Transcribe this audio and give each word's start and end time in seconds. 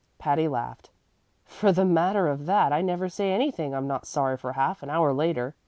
Patty 0.17 0.47
laughed. 0.47 0.89
"For 1.45 1.71
the 1.71 1.85
matter 1.85 2.25
of 2.27 2.47
that, 2.47 2.73
I 2.73 2.81
never 2.81 3.07
say 3.07 3.31
anything 3.31 3.75
I'm 3.75 3.85
not 3.85 4.07
sorry 4.07 4.35
for 4.35 4.53
half 4.53 4.81
an 4.81 4.89
hour 4.89 5.13
later. 5.13 5.53